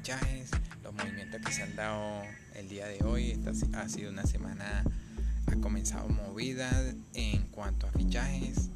[0.00, 0.50] fichajes,
[0.82, 2.22] los movimientos que se han dado
[2.54, 3.32] el día de hoy.
[3.32, 4.82] Esta ha sido una semana,
[5.46, 6.70] ha comenzado movida
[7.12, 8.70] en cuanto a fichajes.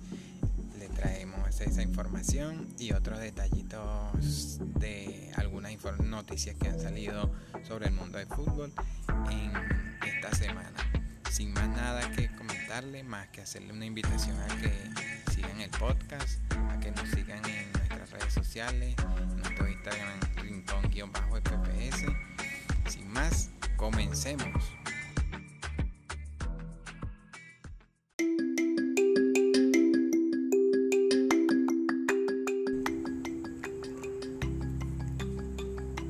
[0.78, 7.32] Le traemos esa información y otros detallitos de algunas noticias que han salido
[7.66, 8.70] sobre el mundo del fútbol
[9.30, 9.52] en
[10.06, 10.76] esta semana.
[11.30, 16.38] Sin más nada que comentarle, más que hacerle una invitación a que sigan el podcast,
[16.68, 18.94] a que nos sigan en nuestras redes sociales,
[19.84, 22.06] Instagram rincón-fps.
[22.88, 24.48] Sin más, comencemos.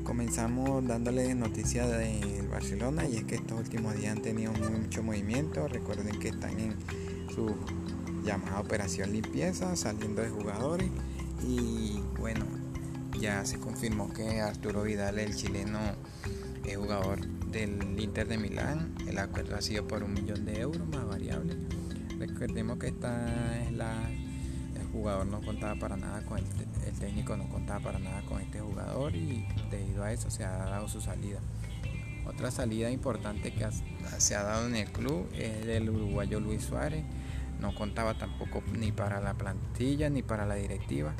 [0.03, 5.67] comenzamos dándole noticias del Barcelona y es que estos últimos días han tenido mucho movimiento.
[5.67, 6.75] Recuerden que están en
[7.33, 7.53] su
[8.23, 10.89] llamada operación limpieza, saliendo de jugadores
[11.43, 12.45] y bueno,
[13.19, 15.79] ya se confirmó que Arturo Vidal, el chileno,
[16.65, 18.95] es jugador del Inter de Milán.
[19.07, 21.55] El acuerdo ha sido por un millón de euros más variable.
[22.17, 24.09] Recordemos que esta es la
[24.95, 26.45] jugador no contaba para nada con el,
[26.87, 30.51] el, técnico no contaba para nada con este jugador y debido a eso se ha
[30.51, 31.39] dado su salida.
[32.25, 33.67] Otra salida importante que
[34.17, 37.03] se ha dado en el club es del uruguayo Luis Suárez.
[37.59, 41.13] No contaba tampoco ni para la plantilla ni para la directiva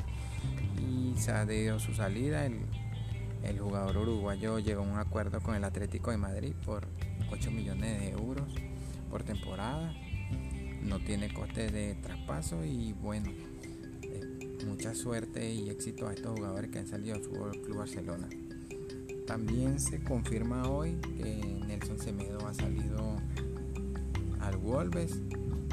[1.28, 2.46] ha dado su salida.
[2.46, 2.60] El,
[3.42, 6.86] el jugador uruguayo llegó a un acuerdo con el Atlético de Madrid por
[7.30, 8.54] 8 millones de euros
[9.10, 9.94] por temporada.
[10.82, 13.30] No tiene coste de traspaso y bueno,
[14.66, 18.28] mucha suerte y éxito a estos jugadores que han salido del Fútbol Club Barcelona.
[19.26, 23.16] También se confirma hoy que Nelson Semedo ha salido
[24.40, 25.20] al Wolves.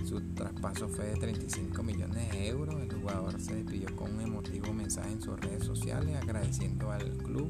[0.07, 2.81] Su traspaso fue de 35 millones de euros.
[2.81, 7.49] El jugador se despidió con un emotivo en sus redes sociales agradeciendo al club,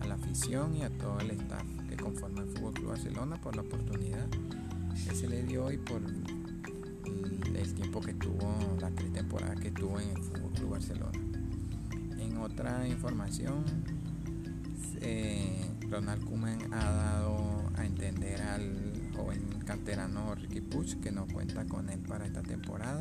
[0.00, 3.54] a la afición y a todo el staff que conforma el Fútbol Club Barcelona por
[3.54, 4.26] la oportunidad
[5.06, 6.00] que se le dio hoy por
[7.54, 11.18] el tiempo que tuvo, las tres temporadas que tuvo en el Fútbol Club Barcelona.
[12.18, 13.64] En otra información,
[15.02, 21.66] eh, Ronald Koeman ha dado a entender al joven canterano Ricky Puch que no cuenta
[21.66, 23.00] con él para esta temporada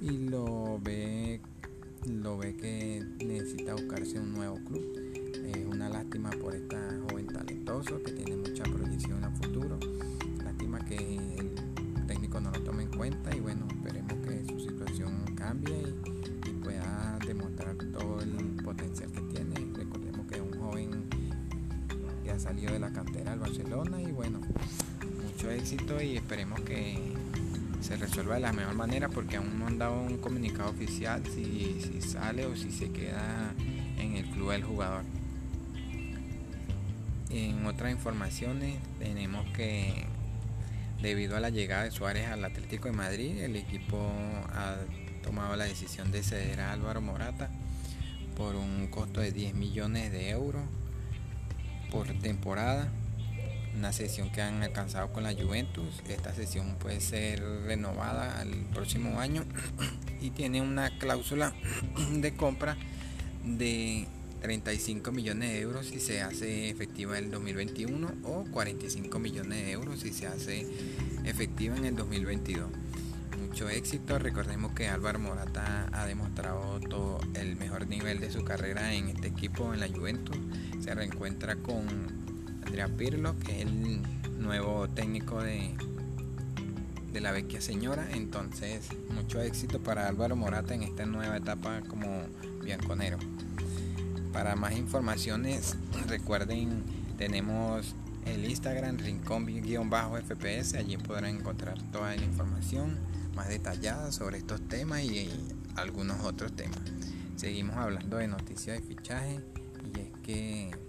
[0.00, 1.40] y lo ve,
[2.06, 4.84] lo ve que necesita buscarse un nuevo club.
[5.44, 6.78] Es una lástima por esta
[7.08, 9.78] joven talentoso que tiene mucha proyección a futuro.
[10.44, 15.24] Lástima que el técnico no lo tome en cuenta y bueno, esperemos que su situación
[15.36, 15.94] cambie
[16.46, 19.54] y, pueda demostrar todo el potencial que tiene.
[19.74, 21.04] Recordemos que es un joven
[22.22, 24.40] que ha salido de la cantera del Barcelona y bueno,
[25.24, 27.17] mucho éxito y esperemos que
[27.80, 31.80] se resuelva de la mejor manera porque aún no han dado un comunicado oficial si,
[31.80, 33.54] si sale o si se queda
[33.98, 35.04] en el club del jugador.
[37.30, 40.06] En otras informaciones tenemos que
[41.00, 44.10] Debido a la llegada de Suárez al Atlético de Madrid, el equipo
[44.52, 44.78] ha
[45.22, 47.50] tomado la decisión de ceder a Álvaro Morata
[48.36, 50.62] por un costo de 10 millones de euros
[51.92, 52.88] por temporada.
[53.78, 56.02] Una sesión que han alcanzado con la Juventus.
[56.08, 59.44] Esta sesión puede ser renovada al próximo año
[60.20, 61.54] y tiene una cláusula
[62.12, 62.76] de compra
[63.44, 64.08] de
[64.42, 69.70] 35 millones de euros si se hace efectiva en el 2021 o 45 millones de
[69.70, 70.66] euros si se hace
[71.24, 72.68] efectiva en el 2022.
[73.40, 78.92] Mucho éxito, recordemos que Álvaro Morata ha demostrado todo el mejor nivel de su carrera
[78.92, 80.36] en este equipo, en la Juventus.
[80.80, 82.27] Se reencuentra con
[82.68, 84.02] Andrea Pirlo, que es el
[84.38, 85.74] nuevo técnico de,
[87.10, 88.06] de la vecchia señora.
[88.12, 92.26] Entonces, mucho éxito para Álvaro Morata en esta nueva etapa como
[92.62, 93.16] bianconero.
[94.34, 95.76] Para más informaciones,
[96.08, 96.82] recuerden,
[97.16, 97.94] tenemos
[98.26, 102.98] el Instagram rincón-fps, allí podrán encontrar toda la información
[103.34, 105.30] más detallada sobre estos temas y,
[105.74, 106.80] algunos otros temas.
[107.36, 109.40] Seguimos hablando de noticias de fichaje
[109.94, 110.87] y es que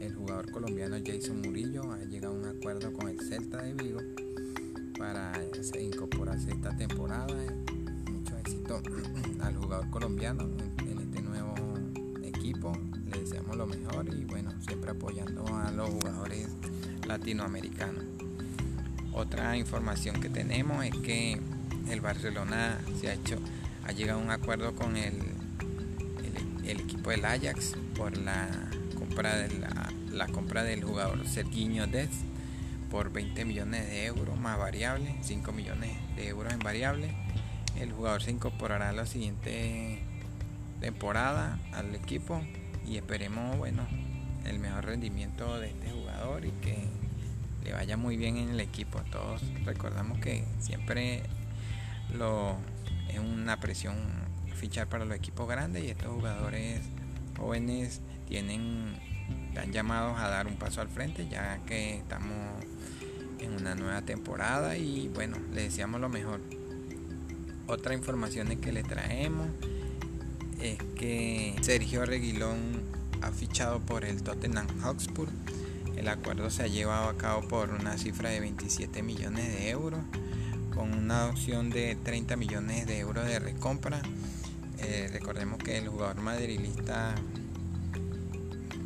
[0.00, 4.00] el jugador colombiano Jason Murillo ha llegado a un acuerdo con el Celta de Vigo
[4.98, 5.32] para
[5.80, 7.26] incorporarse esta temporada.
[8.10, 8.82] Mucho éxito
[9.40, 10.48] al jugador colombiano
[10.78, 11.54] en este nuevo
[12.22, 12.72] equipo.
[13.06, 16.48] Le deseamos lo mejor y bueno, siempre apoyando a los jugadores
[17.06, 18.04] latinoamericanos.
[19.12, 21.40] Otra información que tenemos es que
[21.90, 23.36] el Barcelona se ha hecho,
[23.84, 25.14] ha llegado a un acuerdo con el,
[26.64, 28.48] el, equipo del Ajax por la
[28.96, 29.48] compra de
[30.10, 32.10] la, compra del jugador Serginho Dez
[32.90, 37.12] por 20 millones de euros más variables, 5 millones de euros en variables.
[37.78, 40.00] El jugador se incorporará a la siguiente
[40.80, 42.42] temporada al equipo
[42.86, 43.86] y esperemos, bueno,
[44.44, 46.76] el mejor rendimiento de este jugador y que
[47.64, 49.00] le vaya muy bien en el equipo.
[49.10, 51.22] Todos recordamos que siempre
[52.14, 52.56] lo
[53.08, 53.96] es una presión
[54.54, 56.80] fichar para los equipos grandes y estos jugadores
[57.36, 58.96] jóvenes tienen
[59.48, 62.62] están llamados a dar un paso al frente ya que estamos
[63.38, 66.40] en una nueva temporada y bueno, le deseamos lo mejor.
[67.66, 69.48] Otra información que le traemos
[70.60, 72.82] es que Sergio Reguilón
[73.22, 75.28] ha fichado por el Tottenham Hotspur.
[75.96, 80.00] El acuerdo se ha llevado a cabo por una cifra de 27 millones de euros
[80.74, 84.02] con una opción de 30 millones de euros de recompra.
[84.78, 87.14] Eh, recordemos que el jugador madrilista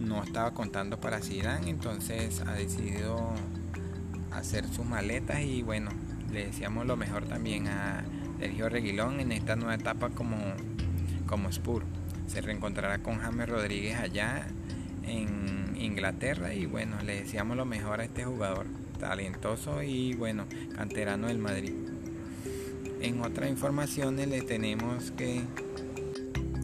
[0.00, 3.32] no estaba contando para Zidane, entonces ha decidido
[4.32, 5.90] hacer sus maletas y bueno,
[6.32, 8.04] le deseamos lo mejor también a
[8.38, 10.36] Sergio Reguilón en esta nueva etapa como,
[11.26, 11.84] como Spur.
[12.26, 14.46] Se reencontrará con James Rodríguez allá
[15.04, 18.66] en Inglaterra y bueno, le deseamos lo mejor a este jugador
[18.98, 21.72] talentoso y bueno, canterano del Madrid.
[23.00, 25.42] En otras informaciones le tenemos que,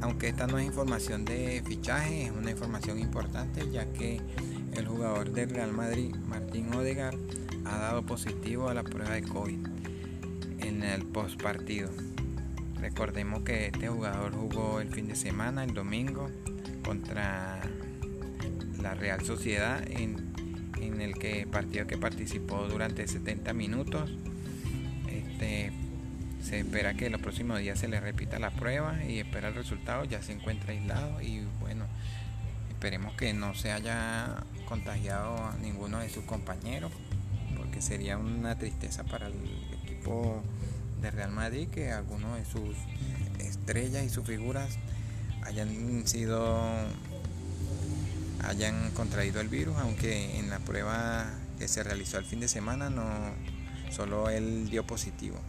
[0.00, 4.20] aunque esta no es información de fichaje, es una información importante ya que
[4.74, 7.16] el jugador del Real Madrid, Martín Odegaard,
[7.64, 9.58] ha dado positivo a la prueba de COVID
[10.60, 11.90] en el post partido.
[12.80, 16.28] Recordemos que este jugador jugó el fin de semana, el domingo,
[16.84, 17.60] contra
[18.80, 20.36] la Real Sociedad en
[20.80, 24.10] en el que partido que participó durante 70 minutos.
[25.08, 25.72] Este,
[26.46, 30.04] se espera que los próximos días se le repita la prueba y espera el resultado.
[30.04, 31.84] Ya se encuentra aislado y bueno,
[32.70, 36.92] esperemos que no se haya contagiado a ninguno de sus compañeros,
[37.56, 39.34] porque sería una tristeza para el
[39.82, 40.40] equipo
[41.02, 42.76] de Real Madrid que algunos de sus
[43.40, 44.78] estrellas y sus figuras
[45.42, 46.64] hayan sido
[48.44, 51.26] hayan contraído el virus, aunque en la prueba
[51.58, 53.04] que se realizó el fin de semana no
[53.90, 55.40] solo él dio positivo.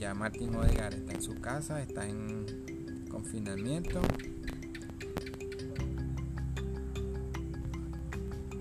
[0.00, 2.46] Ya Martín Odegar está en su casa, está en
[3.10, 4.00] confinamiento.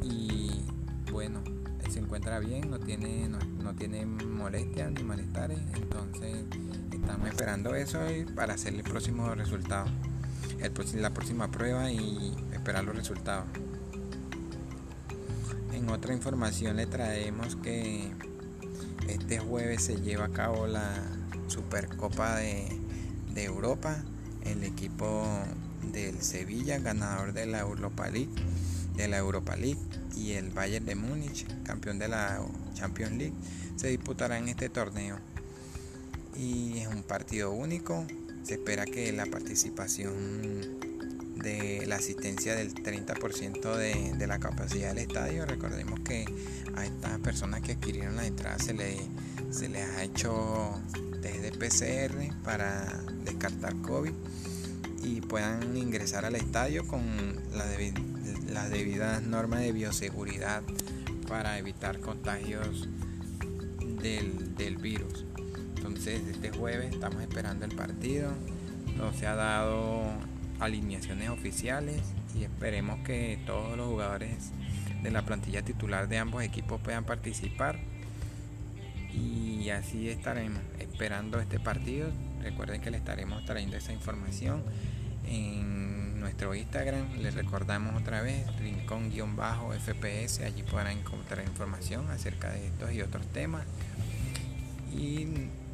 [0.03, 0.65] Y
[1.13, 1.41] bueno,
[1.81, 6.43] él se encuentra bien, no tiene, no, tiene molestias ni malestares, entonces
[6.91, 7.99] estamos esperando eso
[8.35, 9.89] para hacer el próximo resultado
[10.95, 13.45] la próxima prueba y esperar los resultados.
[15.71, 18.11] En otra información le traemos que
[19.07, 21.18] este jueves se lleva a cabo la
[21.49, 22.67] Supercopa de,
[23.35, 24.03] Europa.
[24.43, 25.25] El equipo
[25.93, 28.29] del Sevilla, ganador de la Europa League,
[28.95, 29.79] de la Europa League
[30.15, 32.41] y el Bayern de Múnich, campeón de la
[32.73, 33.33] Champions League,
[33.75, 35.19] se disputará en este torneo.
[36.37, 38.05] Y es un partido único,
[38.43, 40.79] se espera que la participación
[41.39, 45.45] de la asistencia del 30% de, la capacidad del estadio.
[45.45, 46.25] Recordemos que
[46.75, 48.97] a estas personas que adquirieron la entrada se, le,
[49.51, 50.73] se les ha hecho
[51.21, 52.85] desde PCR para
[53.23, 54.13] descartar COVID
[55.03, 57.01] y puedan ingresar al estadio con
[57.53, 60.61] las debidas normas de bioseguridad
[61.27, 62.89] para evitar contagios
[64.01, 65.25] del, del virus.
[65.77, 68.31] Entonces este jueves estamos esperando el partido.
[68.97, 70.03] No se ha dado
[70.59, 72.01] alineaciones oficiales
[72.35, 74.51] y esperemos que todos los jugadores
[75.01, 77.79] de la plantilla titular de ambos equipos puedan participar.
[79.13, 82.09] Y así estaremos esperando este partido.
[82.41, 84.63] Recuerden que le estaremos trayendo esa información
[85.27, 87.17] en nuestro Instagram.
[87.17, 90.39] Les recordamos otra vez, rincón-fps.
[90.41, 93.63] Allí podrán encontrar información acerca de estos y otros temas.
[94.95, 95.27] Y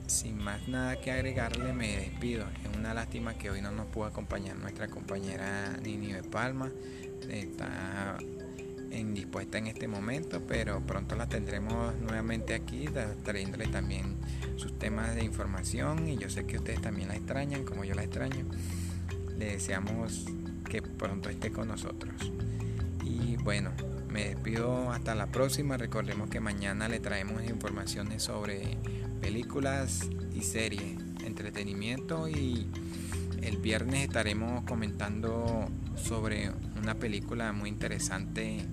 [0.07, 2.45] sin más nada que agregarle, me despido.
[2.63, 6.69] Es una lástima que hoy no nos pudo acompañar nuestra compañera Nini de Palma.
[7.29, 8.17] Está
[8.91, 12.87] indispuesta en este momento, pero pronto la tendremos nuevamente aquí,
[13.23, 14.15] trayéndole también
[14.57, 16.07] sus temas de información.
[16.07, 18.45] Y yo sé que ustedes también la extrañan, como yo la extraño.
[19.37, 20.25] Le deseamos
[20.69, 22.31] que pronto esté con nosotros.
[23.03, 23.71] Y bueno,
[24.09, 25.77] me despido hasta la próxima.
[25.77, 28.77] Recordemos que mañana le traemos informaciones sobre
[29.19, 32.67] películas y series, entretenimiento y
[33.41, 38.65] el viernes estaremos comentando sobre una película muy interesante,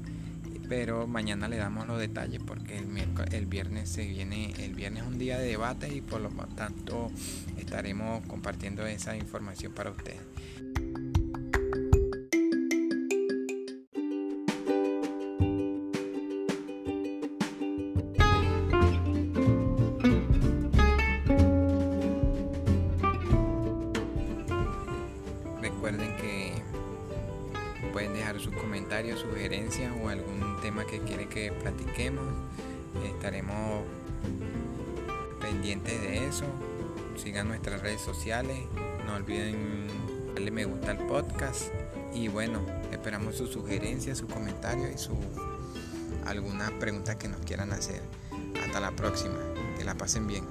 [0.69, 2.89] pero mañana le damos los detalles porque el,
[3.33, 7.11] el viernes se viene, el viernes es un día de debate y por lo tanto
[7.59, 10.21] estaremos compartiendo esa información para ustedes.
[29.11, 32.25] Sugerencias o algún tema que quiere que platiquemos.
[33.05, 33.85] Estaremos
[35.41, 36.45] pendientes de eso.
[37.17, 38.59] Sigan nuestras redes sociales.
[39.07, 39.89] No olviden
[40.35, 41.73] darle me gusta al podcast.
[42.15, 45.17] Y bueno, esperamos sus sugerencias, sus comentarios y su
[46.27, 48.03] algunas preguntas que nos quieran hacer.
[48.65, 49.39] Hasta la próxima.
[49.77, 50.45] Que la pasen bien.